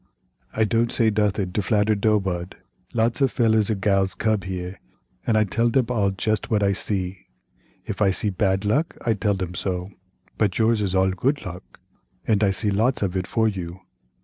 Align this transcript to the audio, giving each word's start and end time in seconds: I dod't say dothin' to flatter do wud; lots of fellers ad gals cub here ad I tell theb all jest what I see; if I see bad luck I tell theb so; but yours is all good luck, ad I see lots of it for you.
I 0.51 0.63
dod't 0.63 0.91
say 0.91 1.11
dothin' 1.11 1.51
to 1.53 1.61
flatter 1.61 1.93
do 1.93 2.17
wud; 2.17 2.55
lots 2.91 3.21
of 3.21 3.31
fellers 3.31 3.69
ad 3.69 3.81
gals 3.81 4.15
cub 4.15 4.45
here 4.45 4.79
ad 5.27 5.35
I 5.35 5.43
tell 5.43 5.69
theb 5.69 5.91
all 5.91 6.09
jest 6.09 6.49
what 6.49 6.63
I 6.63 6.73
see; 6.73 7.27
if 7.85 8.01
I 8.01 8.09
see 8.09 8.31
bad 8.31 8.65
luck 8.65 8.97
I 9.05 9.13
tell 9.13 9.35
theb 9.35 9.55
so; 9.55 9.91
but 10.39 10.57
yours 10.57 10.81
is 10.81 10.95
all 10.95 11.11
good 11.11 11.45
luck, 11.45 11.79
ad 12.27 12.43
I 12.43 12.49
see 12.49 12.71
lots 12.71 13.03
of 13.03 13.15
it 13.15 13.27
for 13.27 13.47
you. 13.47 13.81